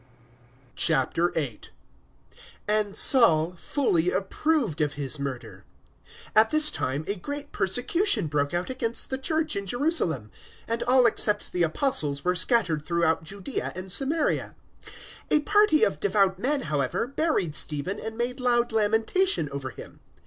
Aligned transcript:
008:001 0.77 1.69
And 2.67 2.95
Saul 2.95 3.55
fully 3.55 4.09
approved 4.09 4.81
of 4.81 4.93
his 4.93 5.19
murder. 5.19 5.63
At 6.35 6.49
this 6.49 6.71
time 6.71 7.05
a 7.07 7.13
great 7.13 7.51
persecution 7.51 8.25
broke 8.25 8.51
out 8.51 8.71
against 8.71 9.11
the 9.11 9.19
Church 9.19 9.55
in 9.55 9.67
Jerusalem, 9.67 10.31
and 10.67 10.81
all 10.81 11.05
except 11.05 11.51
the 11.51 11.61
Apostles 11.61 12.25
were 12.25 12.33
scattered 12.33 12.83
throughout 12.83 13.23
Judaea 13.23 13.73
and 13.75 13.91
Samaria. 13.91 14.55
008:002 15.29 15.37
A 15.37 15.41
party 15.41 15.83
of 15.83 15.99
devout 15.99 16.39
men, 16.39 16.61
however, 16.63 17.05
buried 17.05 17.53
Stephen, 17.55 17.99
and 17.99 18.17
made 18.17 18.39
loud 18.39 18.71
lamentation 18.71 19.49
over 19.51 19.69
him. 19.69 19.99